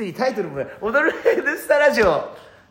[0.00, 2.30] ついにタイトルも「踊る N スタラジオ」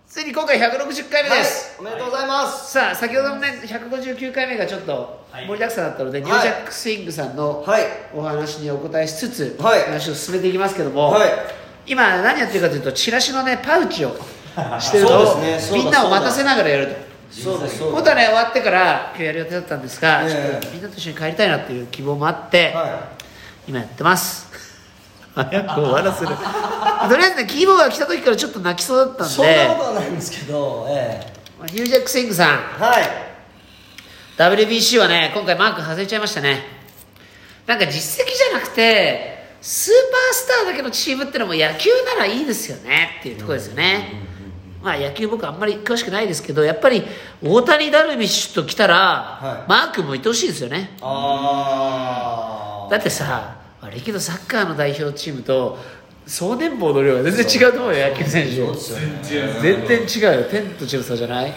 [0.09, 2.71] ついに今回160回目です、おめでとうございます。
[2.71, 7.83] さあ先ほどのね159回目がちょっと盛りだくさんだったので、ニュージャックスイングさんのはい。
[8.16, 9.84] お話にお答えしつつ、はい。
[9.84, 11.30] 話を進めていきますけども、はい。
[11.86, 14.18] 今何やってるかというとチラシのねパウチを
[14.82, 16.96] してるのを、そうですねそうだみんなを待たせながらやると。
[17.30, 17.77] そうです。
[17.77, 20.32] そう本当はね終わってから今日やる予定だったんですが、ええ。
[20.32, 23.09] ちょっとみんなと一緒に帰りたいなっていう希望もあって、は
[23.68, 24.48] 今やってます
[25.36, 26.28] 早く終わらせる。
[26.28, 29.34] とりあえずねキーボードが来た時からちょっと泣きそうだったんで。
[29.34, 31.34] いそんなことはないんですけどええ。
[31.60, 32.58] まあヒュージャック・スイングさん。
[32.58, 33.04] はい。
[34.38, 36.64] WBC はね今回マーク外れちゃいましたね。
[37.68, 43.18] なんか実績じゃなくてスーパースターだけのチームってのも野球ならいいですよね。
[43.20, 44.24] っていうところですよね、
[44.82, 47.04] まあ野球僕あんまり詳しくないですけどやっぱり
[47.44, 49.70] 大谷ダルビッシュと来たら、はい。
[49.70, 50.96] マークもいてほしいですよね。
[51.02, 53.59] ああだってさ
[53.89, 55.77] 悪いけどサッカーの代表チームと
[56.26, 58.55] 総年俸の量が全然違うと思うよ野球選手。
[59.62, 60.48] 全然違うよ。
[60.49, 61.51] 天と地の差じゃない？
[61.51, 61.55] で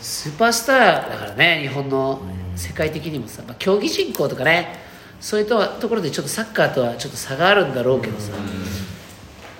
[0.00, 2.22] スーパースターだからね日本の
[2.56, 4.78] 世界的にもさ、まあ、競技人口とかね
[5.20, 8.32] そういうとところでちょっとサッカーとはちょっと差があるんだろうけどさ、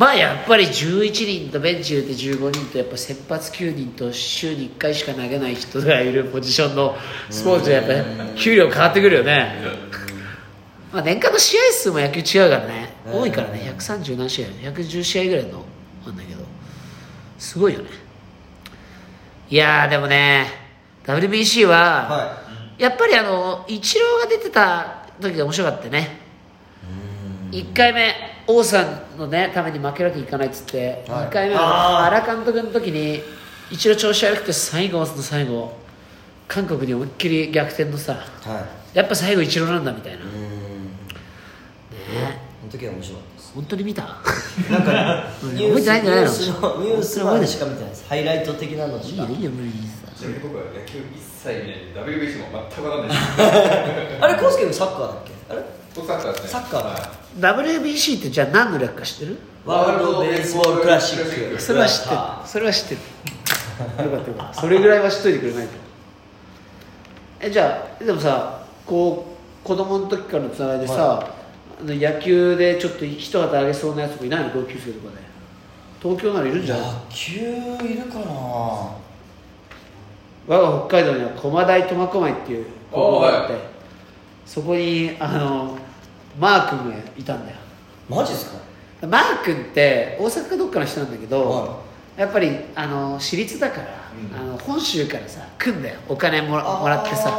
[0.00, 6.96] まあやっぱり11人とベンチ入れて15人とやっぱ先発9人と週に1回しか投げない人がいるポジションの
[7.28, 7.92] スポーツはやっぱ
[8.32, 9.54] り給料変わってくるよね。
[10.90, 12.94] まあ年間の試合数も野球違うからね。
[13.12, 13.70] 多いからね。
[13.76, 14.48] 130何試合。
[14.48, 15.64] 110試合ぐらいの
[16.06, 16.44] なんだけど。
[17.38, 17.90] すごいよね。
[19.50, 20.46] いやーでもね
[21.04, 21.76] WBC は、
[22.08, 22.42] は
[22.78, 26.20] やっぱりあのイチローが出てた時が面白かったよね
[27.50, 31.26] 1回目王さんのねために負けなきゃいかないっつって、はい。
[31.26, 33.20] 2回目は原監督の時に
[33.70, 35.76] イチロー調子悪くて最後の最後
[36.48, 38.16] 韓国に思いっきり逆転のさい
[38.48, 38.60] は
[38.94, 38.96] い。
[38.96, 40.18] やっぱ最後イチローなんだみたいな。
[40.18, 40.90] ねうーん
[42.60, 43.52] その時は面白かったです。
[43.54, 44.02] 本当に見た？
[44.70, 46.30] なんかうんニュース覚えてないんじゃないの？
[46.84, 48.04] ニュースまでしか見てないです。
[48.08, 49.22] ハイライト的なのしか。
[49.24, 51.48] いいよいいよ無理にさちなみに僕は野球一切
[51.94, 53.18] 見ない WBC も全く分かんない
[54.20, 55.32] あれコウスケ君サッカーだっけ？
[55.50, 55.62] あれ？
[55.94, 56.48] 僕サッカーですね。
[56.50, 56.88] サッカーだ。
[56.90, 59.38] はい WBC ってじゃあ何の略か知ってる？
[59.64, 61.60] ワールドベースボールクラシック。
[61.60, 62.20] それは知ってる。
[62.46, 63.00] それは知ってる。
[64.04, 64.60] よかったよかった。
[64.60, 65.72] それぐらいは知っといてくれないと。
[67.40, 69.26] えじゃあでもさこ
[69.64, 71.36] う子供の時からのつながりでさ、は
[71.80, 74.52] あの野球でちょっと一旗あげそうなやつとかいないの？
[74.52, 75.22] 同級生とかで。
[76.02, 76.84] 東京ならいるんじゃない？
[76.86, 77.40] 野球
[77.86, 78.26] いるかな。
[80.46, 83.54] 我が北海道には駒大苫小牧っていう高校があって、
[84.46, 85.78] そこにあの
[86.38, 87.56] マー君がいたんだよ。
[88.08, 89.06] マジですか？
[89.06, 91.80] マー君って大阪かどっかの人なんだけど、は
[92.16, 93.86] やっぱりあの私立だから、
[94.36, 94.48] うん。
[94.50, 96.00] あの本州からさ来んだよ。
[96.08, 97.30] お金もらもらってさ。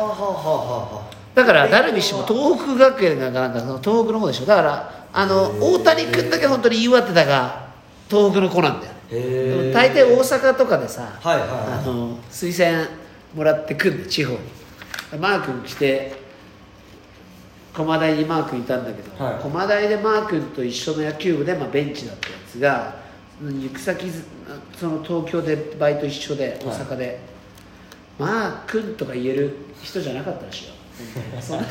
[1.34, 4.46] だからダルビッシュも東北学園がなんか東北の方でしょ？
[4.46, 7.68] だからあの大谷君だけ本当に岩手だが
[8.09, 8.94] 東北の子なんだよ。
[9.73, 11.59] 大抵大阪とかでさ、はいはいはい。
[11.79, 12.88] あの推薦
[13.35, 14.40] もらってくんだよ地方に。
[15.19, 16.21] マー君来て
[17.74, 19.42] 駒大にマー君いたんだけど、はい。
[19.42, 22.96] 駒大でマー君と一緒の野球部で、まあ、ベンチだったやつが
[23.42, 24.24] 行く先ず
[24.78, 27.20] その東京でバイト一緒で大阪で、
[28.20, 30.74] マー君とか言える人じゃなかったらしいよ。
[31.42, 31.66] そんな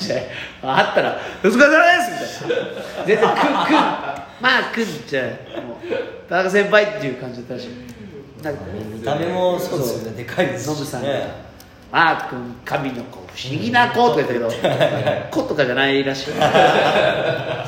[0.62, 3.06] あったら「お疲れ様です」みたいな。
[3.06, 7.69] 全然「くんくんまあくん」じゃもう田中先輩っていう感じだったらしい
[8.43, 8.61] なんか
[8.93, 10.17] 見た目もそうですよね。
[10.17, 11.27] でかいですしノブさんがね
[11.93, 14.48] 「マー君神の子不思議な子」とか言ったけど
[15.30, 16.30] 「子」とかじゃないらしい。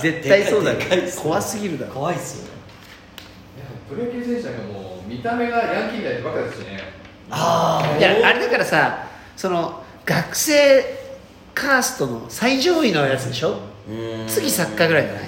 [0.00, 0.78] 絶対そうだよ。
[1.16, 1.92] 怖すぎるだろ。
[1.92, 2.50] 怖いっすよね。
[3.88, 6.80] プロ野球選手なんかもう見た目がヤンキーみたいでばっかですしね。
[7.30, 9.06] ああいやあれだからさ
[9.36, 10.84] その学生
[11.54, 13.58] カーストの最上位のやつでしょ？
[14.28, 15.24] 次サッカーぐらいじゃない？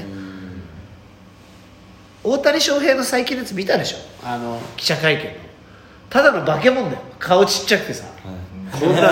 [2.23, 3.99] 大谷翔平の最近のやつ見たでしょ？
[4.27, 5.31] あの記者会見の。
[6.11, 7.03] ただの化け物だよ。
[7.19, 8.05] 顔ちっちゃくてさ
[8.81, 9.03] こんな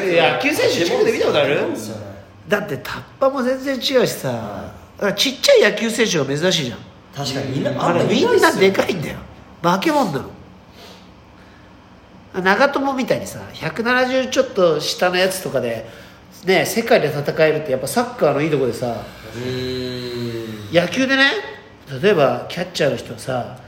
[0.00, 1.58] 野球選手近くで見たことある？
[2.48, 4.72] だってタッパも全然違うしさ。
[5.16, 6.78] ちっちゃい野球選手が珍しいじゃん。
[7.14, 9.18] 確かにいなあれんまいみんなでかいんだよ。
[9.62, 10.30] 化け物なの。
[12.42, 15.86] 長友みたいにさ170ちょっと下のやつとかで
[16.46, 19.04] ね世界で戦えるってやっぱサッカーのいいとこでさ
[20.72, 21.30] 野球でね
[22.02, 23.58] 例えばキャッチャーの人はさ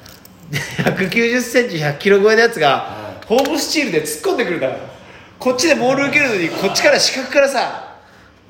[0.50, 4.81] 1 9 0センチ1 0 0キロ超えのやつがはホームスチールで突っ込んでくるんだから。
[5.38, 7.99] こっちでボール受けるのにこっちから視覚からさ。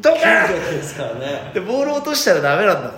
[0.01, 1.51] ドカーンですからね。
[1.55, 2.93] でボール落としたらダメなんだ。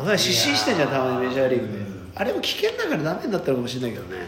[0.00, 1.84] 危ない失神してんじゃんたまにメジャーリーグで。
[2.14, 4.22] あれも危険だからダメになったのかもしれないけどね。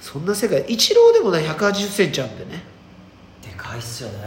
[0.00, 2.62] そんな世界イチローでもね1 8 0ンチあるんでね。
[3.42, 4.18] でかいっすよね。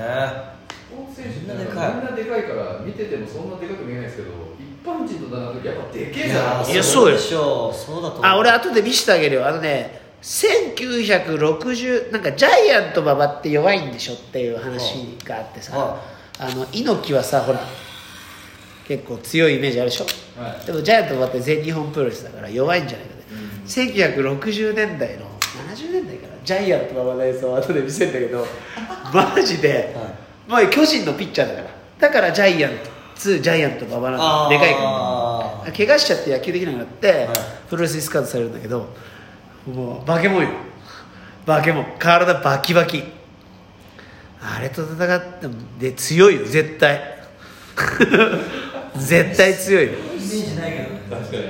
[0.90, 1.96] ポーツ選手ってみんみんなでかい。
[2.06, 4.30] なでかいから見ててもそんなでかく見えないですけど
[4.60, 6.70] 一般人と並ぶ時やっぱでけえじゃない？
[6.70, 7.18] いいやそうよ。
[7.18, 7.78] でしょう。
[7.78, 8.26] そうだと思う。
[8.26, 9.48] あ俺後で見せてあげるよ。
[9.48, 16.02] あのね1960なんかジャイアント馬場って弱いんでしょっていう話があってさ、は
[16.40, 17.60] あの猪木はさほら
[18.88, 20.06] 結構強いイメージあるでしょ？
[20.42, 20.66] はい。
[20.66, 23.22] でもジャイアント馬場って全日本プロレスだから弱いんじゃないかね、
[23.68, 25.26] 1960年代の
[25.76, 28.46] 70年代かなジャイアント馬場の映像を後で見せるんだけど
[29.14, 29.96] マジで、
[30.48, 31.68] まあ巨人のピッチャーだから。
[32.00, 32.72] だからジャイアン
[33.16, 34.82] ツジャイアント馬場なんでかいか
[35.66, 37.28] ら怪我しちゃって野球できなくなって、はい。
[37.70, 38.88] プロレスにスカウトされるんだけど
[39.66, 40.50] もう化け物よ。
[41.46, 43.04] 化け物体バキバキ。
[44.42, 47.02] あれと戦ってもで強いよ絶対。
[48.96, 49.86] 絶対強い。
[49.88, 51.02] よイメージないけどね。
[51.10, 51.44] 確かに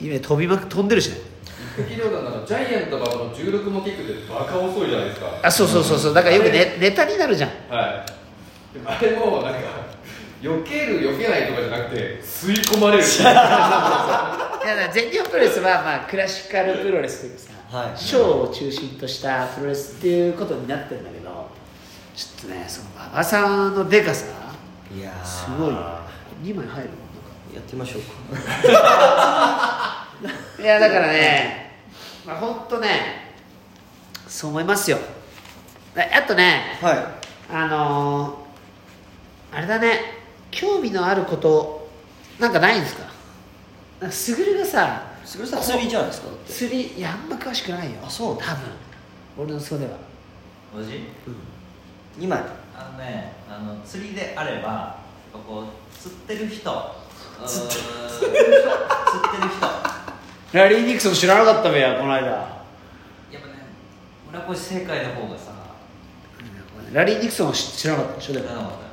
[0.00, 1.16] 今飛びまく飛んでるしね。
[1.78, 5.26] 一匹両団のジャイアント馬場の16もキックってバカ遅いじゃないですか。
[5.42, 6.14] あそうそうそうそう。
[6.14, 8.04] だからよくネネタになるじゃんは
[8.72, 8.74] い。
[8.74, 9.83] でもあれもなんか
[10.44, 13.02] 避ける避けないとかじゃなくて吸い込まれる。
[13.08, 17.38] いやだから全日本プロレスはまあクラシカルプロレスというか
[17.70, 17.98] さ、はい。
[17.98, 21.50] ショーを中心としたプロレスっていうことになってるんだけど
[22.14, 24.26] ちょっとねその馬場さんのでかさ
[24.94, 25.26] いやー。
[25.26, 25.76] すごいよ。
[26.42, 26.90] 2枚入るもんなんか
[27.54, 28.02] やってみましょう
[28.36, 30.08] か。
[30.62, 31.80] いやだからね
[32.26, 33.32] まあ本当ね
[34.28, 34.98] そう思いますよ。
[35.96, 37.06] ああとねはい。
[37.52, 40.13] あのー、あれだね
[40.54, 41.88] 興味のあること
[42.38, 43.02] なんかないんですか？
[44.00, 46.28] なんかすぐるがさすぐるさん釣りじゃないですか？
[46.28, 48.00] だって釣りいやあんま詳しくないよ。
[48.04, 48.64] あそう多分。
[49.36, 49.92] 俺のそうでは
[50.76, 51.08] おじ
[52.18, 52.40] 2枚
[52.76, 54.98] あのねあの釣りであれば
[55.32, 57.04] こう釣ってる人。
[57.46, 58.20] 釣ってる人？
[58.20, 59.66] 釣ってる人。
[60.52, 62.26] ラリー・ニクソン知らなかったべやこの間。
[62.26, 62.60] や
[63.32, 63.54] っぱね
[64.30, 65.52] 村越正解の方がさ。
[66.92, 68.18] ラリー・ニクソンは知知らなかった。
[68.18, 68.83] でしょでも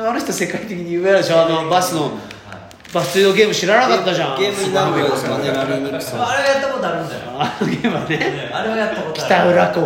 [0.00, 2.92] あの人世界的に有名でしょあのバスのたはい。
[2.94, 4.38] バスのゲーム知らなかったじゃん。
[4.38, 5.48] ゲームになるんですかね。
[5.48, 7.20] ラリーニクソンあれはやったことあるんだよ。
[7.38, 8.50] あのゲームはねね。
[8.52, 9.14] あれはやったことある。
[9.14, 9.80] 北浦湖。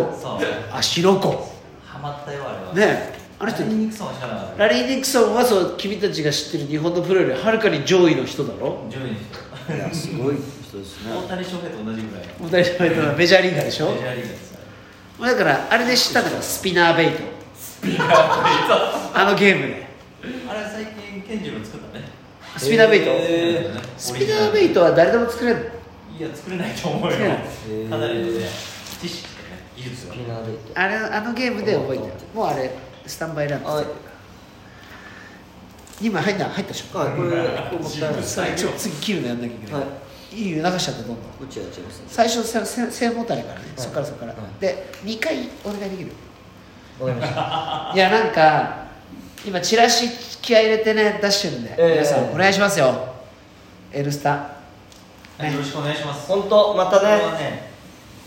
[1.19, 1.53] 湖。
[1.85, 2.87] ハマったよあれは。
[2.87, 4.67] ねあの人ラリーニクソンは知らなかった。
[4.67, 8.87] ラリー・ニクソンはそう君たちが知ってる日本のプロよりはるかに上位の人だろ？
[8.89, 9.07] 上位の
[9.67, 9.75] 人。
[9.75, 11.13] いやすごい人ですね。
[11.13, 12.25] 大谷翔平と同じぐらい。
[12.41, 13.91] 大谷翔平とはメジャーリーガーでしょ？
[13.91, 14.53] メジャーリーガーです。
[15.19, 17.23] だからあれで知ったんだからスピナーベイト。
[19.13, 19.92] あのゲームであれ最近
[21.27, 22.05] 健次郎作ったね。
[22.57, 25.71] スピナーベイト、へスピナーベイトは誰でも作れる
[26.13, 26.19] の？
[26.19, 27.11] いや作れないと思うよ。
[27.11, 27.37] 作れない
[27.89, 28.45] かなりのね
[29.01, 30.13] 知識とね技術が。
[30.13, 30.79] ピナーデイト。
[30.79, 32.13] あれあのゲームで覚えてる？
[32.33, 32.71] もうあれ
[33.07, 33.85] スタンバイランドはい。
[36.01, 36.97] 2枚入った入ったでしょ？
[36.97, 37.41] はいこれこれ
[38.77, 39.87] 次切るのやんなきゃいけない、、は
[40.33, 40.35] い。
[40.35, 41.17] いよ流しちゃってどんどん。
[41.17, 43.79] こっちやっちゃいます最初せせ背もたれからね、い。
[43.79, 44.61] そっからそっから、はい。
[44.61, 46.11] で2回お願いできる。
[46.99, 47.91] わかりました。
[47.95, 48.82] いやなんか
[49.45, 50.09] 今チラシ
[50.41, 51.91] 気合い入れてね出してるんで、ええ。
[51.95, 52.93] 皆さんお願いしますよ
[53.91, 54.29] 「N スタ」
[55.37, 56.27] はいよろしくお願いします。
[56.27, 57.17] 本当またね。
[57.39, 57.73] ね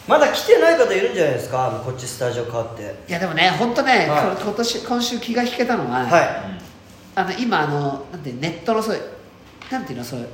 [0.06, 1.82] まだ来てない方いるんじゃないですか？
[1.84, 2.94] こっちスタジオ変わって。
[3.08, 4.36] いやでもね本当ね、はい。
[4.36, 6.58] こ今年今週気が引けたのは、は
[7.14, 9.02] あの今あのなんてネットのそういう
[9.70, 10.28] なんていうのそういう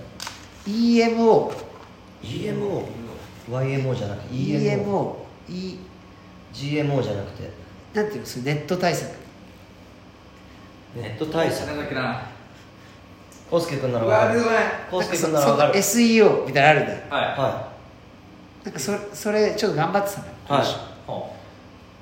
[0.66, 1.52] EMO
[2.22, 2.84] い EMO
[3.50, 5.14] YMO じゃなくて？EMO
[5.48, 5.76] E
[6.52, 7.50] GMO じゃなくて？
[7.94, 9.10] なんていうのそういうネット対策
[10.94, 11.66] ネット対策。
[11.68, 12.22] なんだっけな。
[13.50, 14.38] コウスケ君ならうわわかる。
[14.38, 14.64] 出てこない。
[14.90, 15.82] コウスケそ君ならわかる。
[15.82, 17.00] そ SEO みたいなのあるんだよ。
[17.10, 17.22] はい。
[17.38, 17.72] は
[18.64, 20.52] なんかそれそれちょっと頑張ってたのよ、い。
[20.52, 20.64] はい
[21.06, 21.36] ほ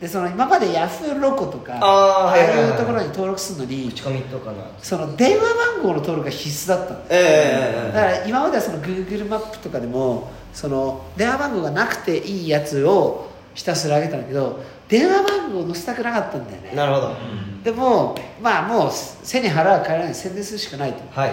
[0.00, 2.58] でその今までヤフーロコとかあーはいはいはい。
[2.58, 7.92] ああいうところに登録するのに口コミとかなその電話番号の登録が必須だったんだよええええ。
[7.92, 16.72] だから今まではその Google マップとかでもその電話番号がなくていいやつをひたすら上げたんだけど電話番号を載せたくなかったんだよね。
[16.74, 17.06] なるほど。
[17.08, 17.62] ううん。
[17.62, 20.14] でもまあもう背に腹は変えられない。
[20.14, 21.02] 宣伝するしかないと。
[21.10, 21.32] はい。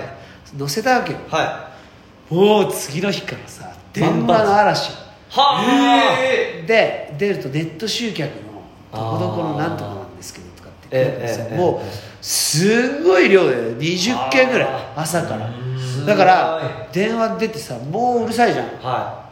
[0.57, 1.19] 載せたわけよ。
[1.29, 1.71] は
[2.29, 4.89] もう次の日からさ電話の嵐。
[4.91, 4.93] い
[5.29, 6.17] は
[6.65, 15.49] で出るとネット集客のどこどこのなんとかなんですけどとかってええええもうすごい量で20件ぐらい朝から。
[15.49, 16.05] ん。
[16.05, 18.67] だから電話出てさもううるさいじゃん。
[18.81, 19.26] はな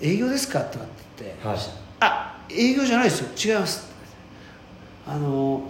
[0.00, 0.60] 営業ですか？
[0.60, 1.58] とかって言って、はい
[2.00, 3.54] あ営業じゃないですよ。
[3.54, 3.90] 違います
[5.06, 5.62] あの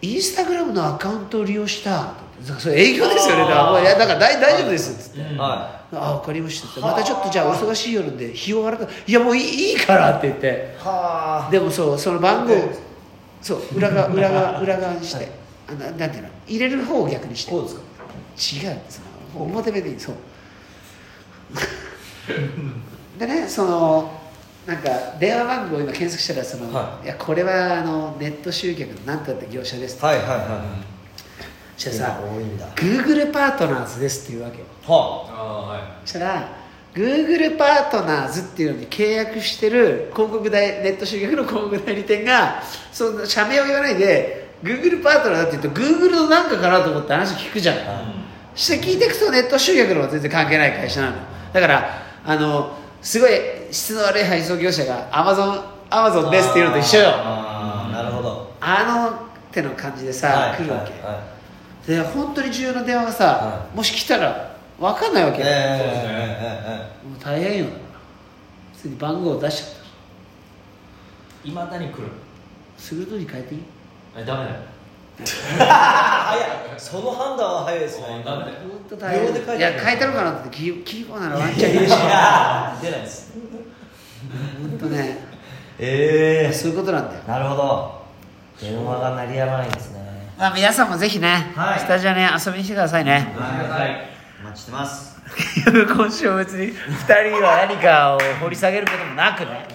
[0.00, 2.14] インスタグラムのアカウントを利用した。
[2.58, 3.42] それ営業ですよね。
[3.42, 5.34] だからもういやだから大大丈夫ですっつって、うん。
[5.34, 5.38] い。
[5.38, 6.68] はあ分かりました。
[6.68, 10.76] ってまたちょっとじゃあお忙しい夜で日を改めいやもういいいいからって言って。
[10.80, 12.54] いはでもそうその番号
[13.42, 15.28] そう裏側 裏側裏側にして、
[15.68, 16.28] あななんていうの？
[16.46, 17.50] 入れる方を逆にして。
[17.50, 17.74] こうです
[18.62, 18.68] か。
[18.70, 18.78] 違う。
[18.88, 19.00] そ
[19.38, 20.00] の表目でいい。
[20.00, 20.14] そう
[23.18, 24.18] でねその
[24.66, 27.06] なんか電話番号今検索したらその、、はい。
[27.06, 30.62] やこれはあのネット集客のなんたって業者ですってはいはいは
[31.74, 32.66] そしたらさ今多いんだ。
[32.74, 34.64] Google パートナーズですっていうわけよ。
[34.86, 35.32] はあ。
[35.32, 35.82] あはい。
[36.04, 36.48] そしたら
[36.94, 47.76] Google パートナーズっていうのに契約してる広告代ネット集客の広告代理店がその社名を言わないで Google パートナーだって言うと Google のなんかかなと思って話聞くじゃん、
[48.54, 51.16] して聞いていくとネット集客のは全然関係ない会社なの。
[51.16, 51.22] よ
[51.54, 51.88] だから
[52.24, 53.30] あのすごい
[53.70, 57.08] 質の悪い配送業者が Amazon, Amazon ですっていうのと一緒よ。
[57.10, 58.52] ああなるほど。
[58.60, 59.14] あのっ
[59.52, 61.20] ての感じでさ、はい来るわけ、はいは
[61.84, 61.86] い。
[61.86, 67.64] で本当に重要な電話がさ、はもし来たら分かんないわけよ、えええもう大変よ。
[67.66, 67.88] だから
[68.74, 69.74] 普通に番号を出しちゃっ
[71.44, 71.48] た。
[71.48, 72.08] いまだに来る。
[72.76, 73.62] すぐに変えていい？
[74.16, 74.56] えダメだよ
[75.24, 76.78] 早い。
[76.78, 78.22] その判断は早いですね。
[78.24, 79.58] ダメだよ本当大変。
[79.58, 81.76] いや変えたのかなってキーキーボーならワンチャン。
[81.76, 83.32] いるし出ないです
[84.60, 85.18] 本当ね。
[85.78, 87.22] ええそういうことなんだよ。
[87.26, 88.02] なるほど。
[88.60, 89.98] 電話が鳴りやまないんですね。
[90.38, 91.80] まあ皆さんもぜひね、はい。
[91.80, 93.34] スタジオに遊びに来てくださいね。
[93.36, 94.08] はい。
[94.40, 95.18] お待ちしてます。
[95.66, 99.66] 今週は別に2人は何かを掘り下げることもなくね。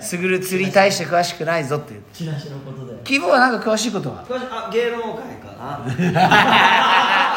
[0.00, 2.02] すぐる釣りに対して詳しくないぞっていう。
[2.12, 4.24] チラシのことでキーボーはなんか詳しいことは？
[4.30, 5.80] あ芸能界かな。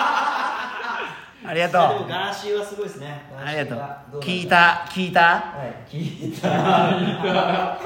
[1.46, 2.02] ありがでとう。
[2.04, 3.22] もガラシーはすごいですね。
[3.46, 3.80] ありがとう。
[4.14, 4.86] ど聞いた？
[4.90, 5.20] 聞いた？
[5.22, 5.54] は
[5.90, 6.48] い聞いた。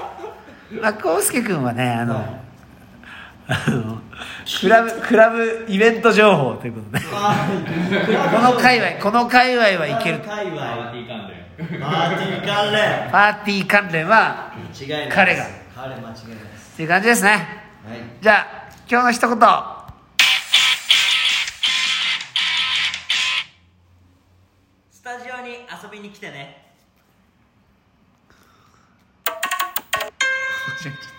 [0.82, 2.16] まあ、康介君はねあの、
[3.48, 4.02] あの
[4.62, 7.06] クラブクラブイベント情報ということで。
[7.06, 10.42] この界隈この界隈はいけるパー
[10.92, 11.82] ティー関連。
[11.82, 13.10] パーティー関連。
[13.12, 14.08] パーティー関連。
[14.08, 14.52] は
[15.10, 16.14] 彼が彼間違いないで
[16.58, 16.74] す。
[16.74, 17.30] っていう感じですね。
[17.32, 17.67] はい
[18.22, 19.38] じゃあ今日の一言。
[24.92, 26.74] スタジオに遊びに来てね